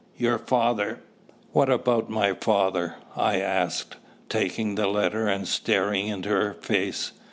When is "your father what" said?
0.17-1.69